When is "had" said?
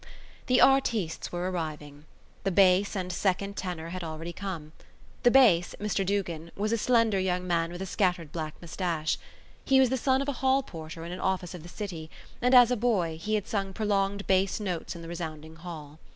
3.89-4.03, 13.35-13.45